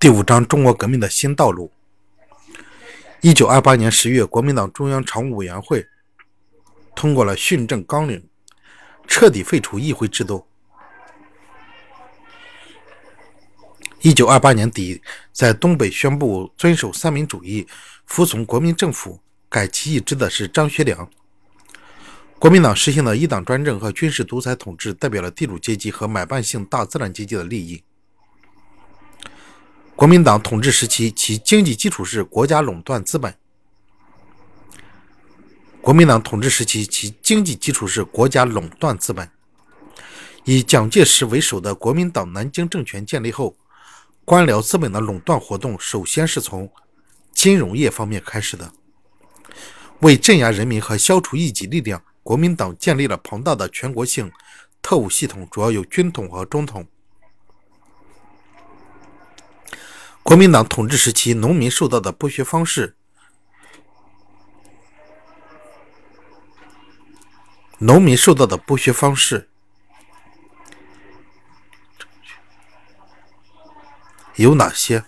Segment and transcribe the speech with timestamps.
[0.00, 1.70] 第五章中国革命的新道路。
[3.20, 5.86] 一九二八年十月，国民党中央常务委员会
[6.96, 8.26] 通过了训政纲领，
[9.06, 10.46] 彻底废除议会制度。
[14.00, 15.02] 一九二八年底，
[15.32, 17.68] 在东北宣布遵守三民主义、
[18.06, 19.20] 服从国民政府、
[19.50, 21.06] 改旗易帜的是张学良。
[22.38, 27.84] 国民党实行的一党专政和军事独裁统治，代表了地主阶级和买办性大资产阶级的利益。
[30.00, 33.36] 国民党统治时期，其经济基础是国家垄断资本。
[35.82, 39.30] 国民党统治时期，其经济基础是国家垄断资本。
[40.44, 43.54] 以蒋介石为首的国民党南京政权建立后，
[44.24, 46.72] 官僚资本的垄断活动首先是从
[47.34, 48.72] 金融业方面开始的。
[49.98, 54.32] 为镇压人民和消除异己力量，国民党建立了庞大的全国性
[54.80, 56.86] 特务系统，主要有军统和中统。
[60.30, 62.94] 国民党统治时期，农民受到的剥削方式，
[67.78, 69.50] 农民受到的剥削方式
[74.36, 75.04] 有哪些？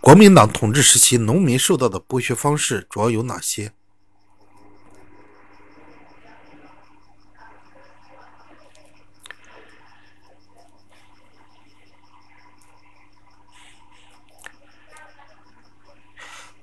[0.00, 3.72] 国民党统治时期，农民受到的剥削方式主要有哪些？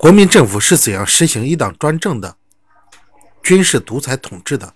[0.06, 2.38] 国民政府是怎样实行一党专政的、
[3.42, 4.72] 军事独裁统治的？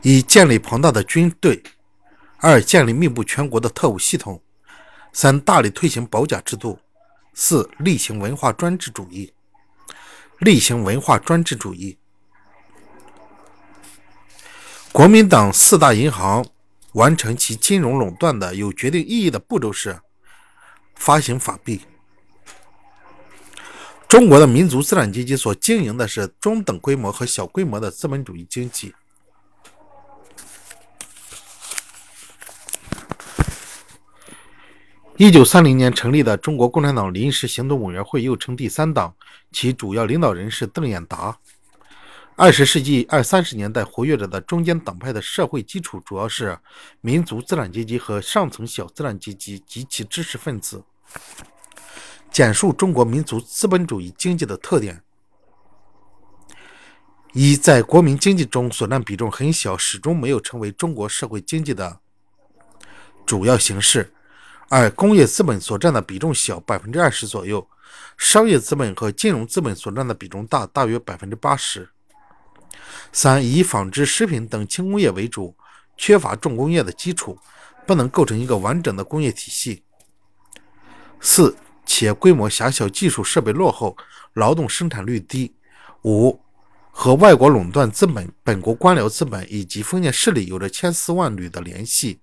[0.00, 1.62] 一、建立庞大的军队；
[2.38, 4.42] 二、建立密布全国的特务系统；
[5.12, 6.80] 三、大力推行保甲制度；
[7.32, 9.32] 四、厉行文化专制主义。
[10.40, 11.96] 厉行文化专制主义。
[14.90, 16.44] 国民党四大银行
[16.94, 20.00] 完成其金融垄断的有决定意义的步骤是：
[20.96, 21.82] 发行法币。
[24.12, 28.94] 中国的民族资产阶级所经营的是中等规模和小规模的资本主义经济。
[35.16, 39.14] 一九三零年成立的中国共产党临时行动委员会，又称第三党，
[39.50, 41.38] 其主要领导人是邓演达。
[42.36, 46.58] 二十世纪二三十年代活跃着的中间党派的社会基础，主要是
[47.00, 50.84] 民族资产阶级和上层小资产阶级及其知识分子。
[52.32, 55.02] 简述中国民族资本主义经济的特点：
[57.34, 62.00] 一，在国民经济中所占比重很小，始终没有成为中国社会经济的
[63.26, 64.04] 主要形式；
[64.70, 67.60] 二，工业资本所占的比重小，百分之二十左右；
[68.16, 71.82] 商业资本和金融资本所占的比重大，大约百分之八十；
[73.12, 75.54] 三，以纺织、食品等轻工业为主，
[75.98, 77.38] 缺乏重工业的基础，
[77.86, 79.82] 不能构成一个完整的工业体系；
[81.20, 81.54] 四。
[81.94, 83.94] 且规模狭小，技术设备落后，
[84.32, 85.54] 劳动生产率低。
[86.04, 86.40] 五、
[86.90, 92.18] 和外国垄断资本、本国官僚资本以及封建势力有着千丝万缕的联系。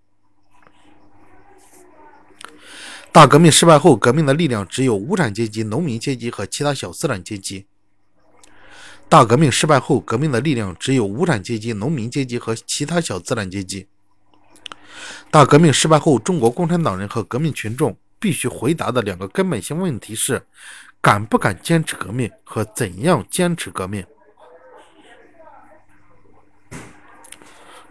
[3.12, 7.68] 大革命失败后，革命的力量只有无产阶级、农民阶级和其他小资产阶级。
[9.08, 13.88] 大革命失败后，革命的力量只有无产阶级、农民阶级和其他小资产阶级。
[15.30, 17.96] 大革命失败后，中国共产党人和革命群众。
[18.20, 20.46] 必须回答的两个根本性问题是：
[21.02, 24.06] 敢不敢坚持革命和怎样坚持革命？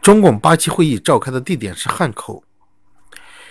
[0.03, 2.43] 中共八七会议召开的地点是汉口。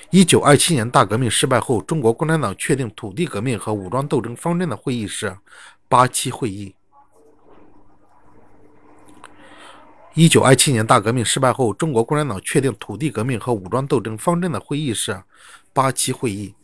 [0.10, 5.38] 一九二七年大革命失败后，中国共产党确定土地革命和武装斗争方针的会议是
[5.90, 6.74] 八七会议。
[10.14, 15.22] 一九二七年大革命失败后，中国共产党确定土地革命和武装斗争方针的会议是
[15.74, 16.56] 八七会议。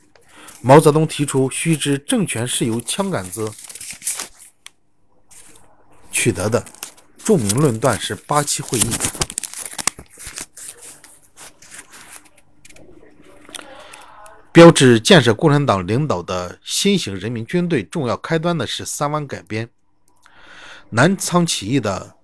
[0.65, 3.51] 毛泽东提出，须知政权是由枪杆子
[6.09, 6.65] 取得的。
[7.17, 8.89] 著名论断是八七会议。
[14.53, 19.69] 标志建设共产党领导的新型人民军队重要开端的是三湾改编。
[20.89, 22.15] 南昌起义的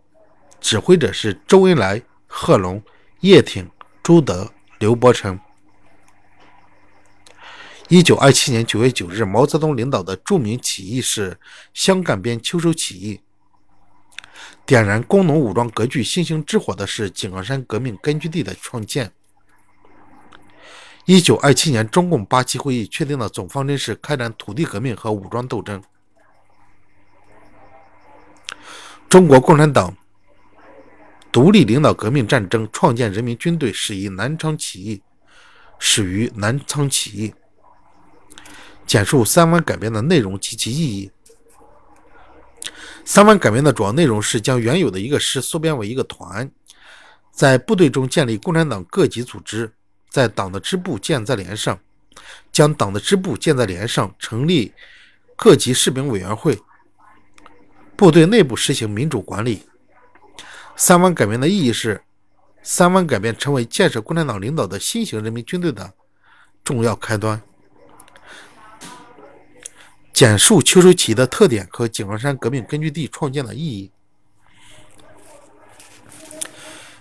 [0.62, 2.82] 指挥者是周恩来、贺龙、
[3.20, 3.70] 叶挺、
[4.02, 4.50] 朱德、
[4.80, 5.38] 刘伯承。
[7.90, 11.36] 一九二七年九月九日，毛泽东领导的著名起义是
[11.74, 13.20] 湘赣边秋收起义。
[14.64, 19.12] 点燃工农武装割据星星之火的是井冈山革命根据地的创建。
[21.06, 25.82] 一九二七年，中共八七会议确定的总方针是开展土地革命和武装斗争。
[29.10, 29.98] 中国共产党
[31.32, 35.02] 独立领导革命战争，创建人民军队，始于南昌起义，
[35.80, 37.34] 始于南昌起义。
[38.90, 41.12] 简述三湾改编的内容及其意义。
[43.06, 46.50] 三湾改编的主要内容是将原有的一个师缩编为一个团，
[47.32, 49.72] 在部队中建立共产党各级组织，
[50.10, 51.80] 在党的支部建在连上，
[52.52, 54.74] 将党的支部建在连上，成立
[55.36, 56.60] 各级士兵委员会，
[57.96, 59.62] 部队内部实行民主管理。
[60.76, 62.02] 三湾改编的意义是，
[62.64, 65.94] 三湾改编成为建设共产党领导的新型人民军队的
[66.64, 67.40] 重要开端。
[70.20, 73.90] 简述秋收起义的特点和井冈山革命根据地创建的意义。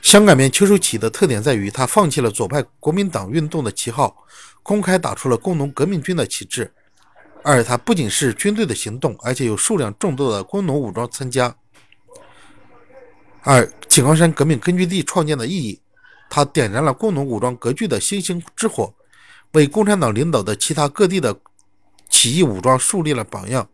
[0.00, 4.16] 香港面秋收起义的特点在于，他放弃了左派国民党运动的旗号，
[4.62, 6.72] 公开打出了工农革命军的旗帜。
[7.42, 11.52] 二，它不仅是军队的行动，而且有数量众多的工农武装参加。
[13.42, 15.80] 二，井冈山革命根据地创建的意义，
[16.30, 18.94] 它点燃了工农武装割据的星星之火，
[19.54, 21.36] 为共产党领导的其他各地的。
[22.18, 23.68] 起义武装树立了榜样，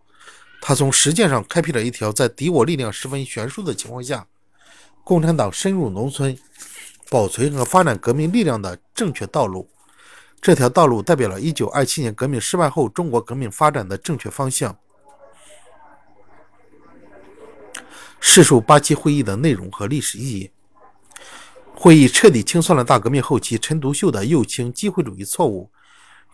[0.61, 4.27] 他从实践上开辟了一条在敌我力量十分悬殊的情况下，
[5.03, 6.37] 共产党深入农村、
[7.09, 9.67] 保存和发展革命力量的正确道路。
[10.43, 14.77] 这条道路代表了1927年革命失败后中国革命发展的正确方向。
[18.21, 20.51] 试述八七会议的内容和历史意义。
[21.75, 25.71] 会议彻底清算了大革命后期陈独秀的右倾机会主义错误。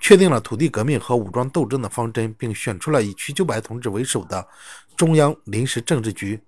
[0.01, 4.45] 确定了土地革命和武装斗争的方针，并选出了以瞿秋白同志为首的
[4.97, 6.41] 中央临时政治局。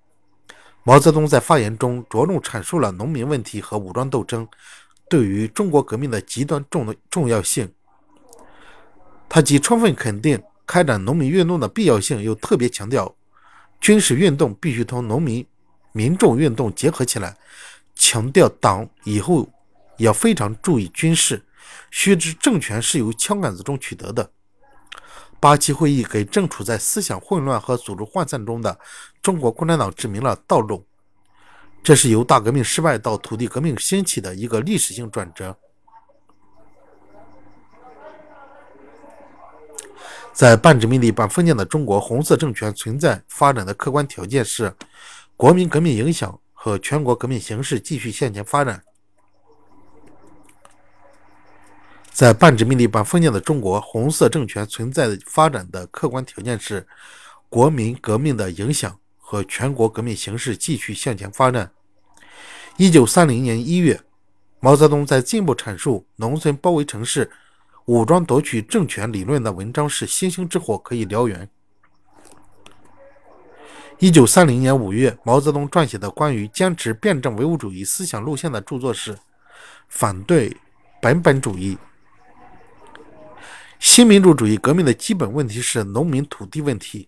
[0.83, 4.49] 毛泽东在发言中着重阐述了农民问题和武装斗争
[5.09, 7.71] 对于中国革命的极端重的重要性。
[9.29, 13.15] 他既充分肯定开展农民运动的必要性，又特别强调
[13.81, 15.47] 军事运动必须同农民
[15.93, 17.37] 民众运动结合起来，
[17.95, 19.49] 强调党以后
[19.99, 21.43] 要非常注意军事。
[21.91, 24.31] 须知政权是由枪杆子中取得的。
[25.41, 28.79] 八七会议给正处在思想混乱和组织涣散中的
[29.21, 30.87] 中国共产党指明了道路。
[31.83, 35.57] 这是由大革命失败到土地革命兴起的一个历史性转折。
[40.33, 44.73] 在半殖民地半封建的中国，红色政权存在发展的客观条件是
[45.37, 48.83] 国民革命影响和全国革命形势继续向前发展。
[52.13, 56.87] 在半殖民地半封建的中国，红色政权存在发展的客观条件是
[57.49, 61.71] 国民革命的影响和全国革命形势继续向前发展。
[62.77, 63.99] 一九三零年一月，
[64.61, 67.31] 毛泽东在进一步阐述农村包围城市、
[67.87, 71.49] 武装夺取政权理论的文章是“星星之火可以燎原”。
[73.99, 79.15] 一九三零年五月，毛泽东撰写的关于坚持辩证唯物主义思想路线的著作是
[79.89, 80.55] 《反对
[81.01, 81.75] 本本主义》。
[83.95, 87.07] 新民主主义革命的基本问题是农民土地问题。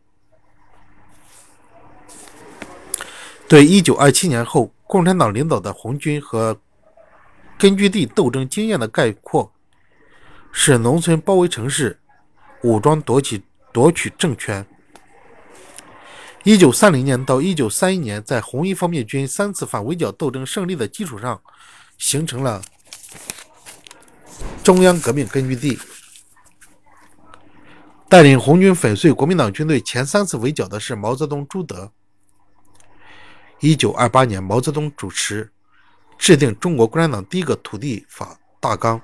[3.48, 6.60] 对一九二七年后共产党领导的红军和
[7.56, 9.50] 根据地斗争经验的概括
[10.52, 11.98] 是：农村包围城市，
[12.62, 13.42] 武装夺取
[13.72, 14.62] 夺取政权。
[16.42, 21.40] 一九三零年到一九三一年，在红一方面军三次反围剿斗争胜利的基础上，
[21.96, 22.60] 形成了
[24.62, 25.78] 中央革命根据地。
[28.08, 31.90] 带领红军粉碎国民党军队前三次围剿的是毛泽东、朱德。
[33.60, 35.50] 一九二八年，毛泽东主持
[36.18, 39.00] 制定中国共产党第一个土地法大纲，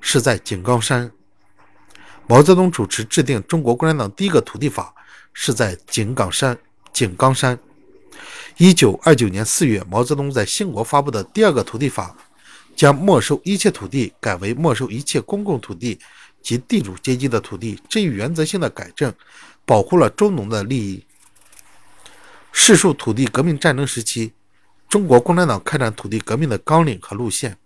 [0.00, 1.10] 是在井冈山。
[2.26, 4.94] 毛泽东主持制定中国共产党第一个土地法，
[5.32, 6.56] 是在井冈山。
[6.92, 7.58] 井冈山。
[8.56, 12.16] 一九二九年四月，毛泽东在兴国发布的第二个土地法，
[12.74, 15.98] 将没收一切土地改为没收一切公共土地。
[16.42, 19.12] 及地主阶级的土地，这一原则性的改正，
[19.64, 21.04] 保护了中农的利益。
[22.52, 24.32] 世述土地革命战争时期，
[24.88, 27.56] 中国共产党开展土地革命的纲领和路线。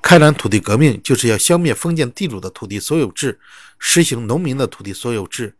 [0.00, 3.40] 开展土地革命，就是要消灭封建地主的土地所有制，
[3.78, 5.54] 实行农民的土地所有制。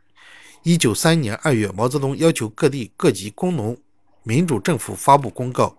[0.63, 3.77] 一九三一年二月，毛泽东要求各地各级工农
[4.23, 5.77] 民主政府发布公告。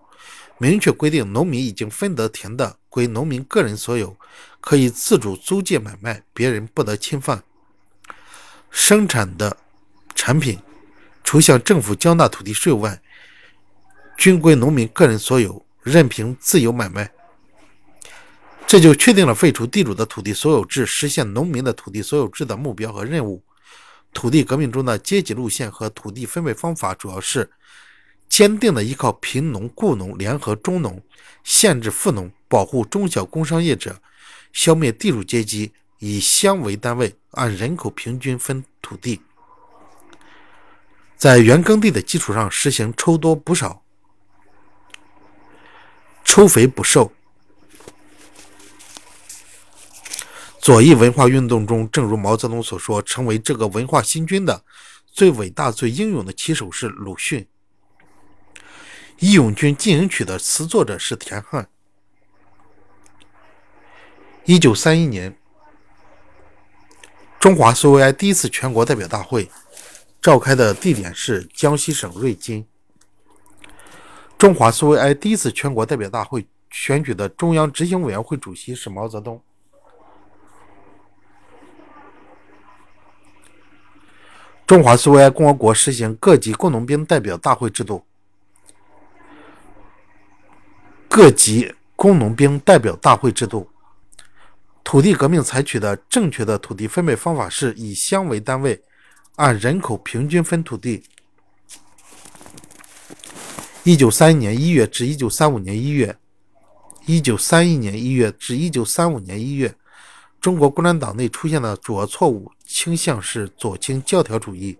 [0.58, 4.16] 明确规定，农民已经分得田的归农民个人所有，
[4.58, 7.42] 可以自主租借买卖，别人不得侵犯。
[8.70, 9.54] 生产的
[10.14, 10.58] 产品，
[11.22, 12.98] 除向政府交纳土地税外，
[14.16, 17.12] 均归农民个人所有，任凭自由买卖。
[18.66, 23.42] 这就确定了废除地主的土地所有制，实现农民的土地所有制的目标和任务。
[24.14, 27.50] 土地革命中的阶级路线和土地分配方法，主要是。
[28.28, 31.00] 坚定的依靠贫农、雇农联合中农，
[31.44, 34.00] 限制富农，保护中小工商业者，
[34.52, 39.20] 消灭地主阶级，以乡为单位，按人口平均分土地，
[41.16, 43.82] 在原耕地的基础上实行抽多补少、
[46.24, 47.12] 抽肥补瘦。
[50.60, 54.64] 左翼文化运动中，正如毛泽东所说，成为这个文化新军的
[55.06, 57.40] 最伟大、最英勇的旗手是鲁迅，
[59.20, 61.68] 《义勇军进行曲》的词作者是田汉。
[64.46, 65.36] 一九三一年，
[67.40, 69.50] 中华苏维埃第一次全国代表大会
[70.22, 72.64] 召开的地点是江西省瑞金。
[74.38, 79.42] 中华苏维埃第一次全国代表大会选举的中央执行委员会主席是毛泽东。
[84.64, 88.06] 中华苏维埃共和国实行各级工农兵代表大会制度。
[91.08, 93.68] 各级工农兵代表大会制度。
[94.86, 98.80] 土地革命采取的正确的土地分配方法是以乡为单位，
[99.34, 101.02] 按人口平均分土地。
[103.82, 106.16] 一九三一年一月至一九三五年一月，
[107.04, 109.74] 一九三一年一月至一九三五年一月。
[110.40, 114.78] 中国共产党内出现的主要错误倾向是左倾教条主义。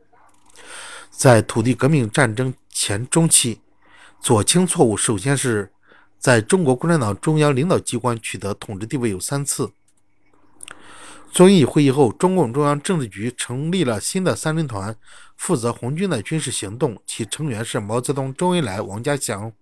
[1.11, 3.61] 在土地革命战争前中期，
[4.21, 5.69] 左倾错误首先是
[6.17, 9.69] 在中国共产党中央领导机关取得统治地位有三次。
[11.31, 14.97] 遵义会议后，中共中央政治局成立了新的三人团，
[15.37, 19.53] 负责红军的军事行动，其成员是毛泽东、周恩来、王家祥。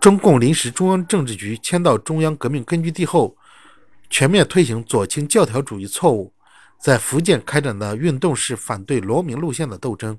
[0.00, 3.36] 中共临时中央政治局迁到中央革命根据地后。
[4.12, 6.32] 全面推行左倾教条主义错误，
[6.80, 10.18] 在福建开展的运动是反对罗明路线的斗争。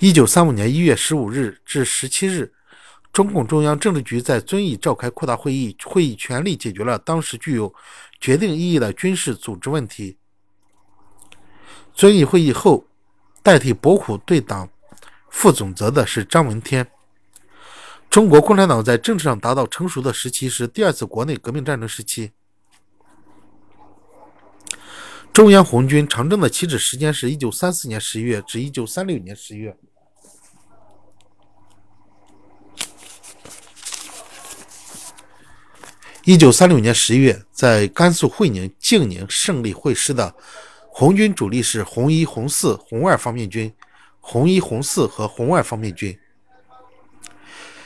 [0.00, 2.52] 一九三五年一月十五日至十七日，
[3.14, 7.72] 中共中央政治局在遵义召开扩大会议，会议全力解决了当时具有
[8.20, 10.18] 决定意义的军事组织问题。
[11.94, 12.84] 遵义会议后，
[13.40, 14.68] 代替伯虎对党
[15.30, 16.84] 负总责的是张闻天。
[18.10, 22.32] 中国共产党在政治上达到成熟的时期是第二次国内革命战争时期。
[25.32, 29.76] 中央红军长征的起止时间是一九三四年十一月至一九三六年十一月。
[36.24, 40.34] 一九三六年十一月，在甘肃会宁、静宁胜利会师的
[40.88, 43.70] 红军主力是红一、红四、红二方面军、
[44.20, 46.18] 红一、红四和红二方面军。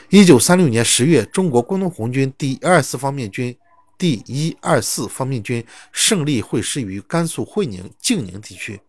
[0.07, 3.53] 一九三六年十月，中国工农红军第二四方面军、
[3.97, 8.79] 第一二四方面军胜利会师于甘肃会宁、静宁地区，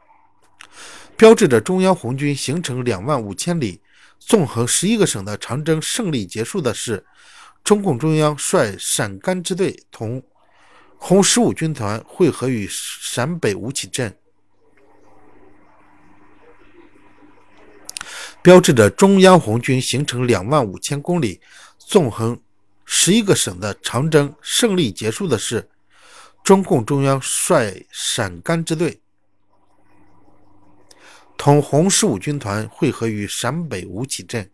[1.17, 3.81] 标志着中央红军行程两万五千里、
[4.21, 7.05] 纵横十一个省的长征胜利结束的是，
[7.63, 10.23] 中共中央率陕甘支队同
[10.99, 14.17] 红十五军团会合于陕北吴起镇。
[18.43, 21.41] 标志着中央红军行程两万五千公里、
[21.79, 22.41] 纵横
[22.87, 25.69] 十一个省的长征胜利结束的是，
[26.43, 29.01] 中共中央率陕甘支队
[31.37, 34.51] 同红十五军团会合于陕北吴起镇。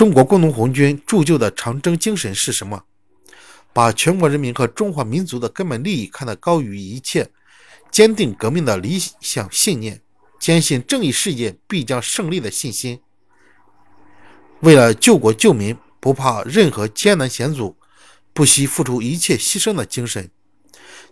[0.00, 2.84] 中国工农红军铸就的长征精神是什么？
[3.74, 7.30] 把全国人民和中华民族的根本利益看得高于一切，
[7.90, 10.00] 坚定革命的理想信念。
[10.38, 12.98] 坚信正义事业必将胜利的信心，
[14.60, 17.76] 为了救国救民，不怕任何艰难险阻，
[18.32, 20.30] 不惜付出一切牺牲的精神，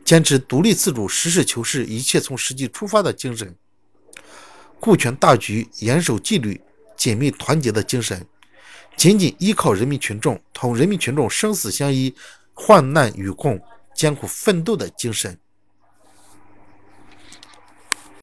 [0.02, 3.54] 坚持独立自主、实事求是、一切从实际出发的精神，
[4.80, 6.58] 顾全大局、严守纪律、
[6.96, 8.26] 紧密团结的精神，
[8.98, 12.12] 紧紧依靠人民群众，同人民群众生死相依、
[12.52, 13.56] 患难与共、
[13.94, 15.38] 艰苦奋斗的精神。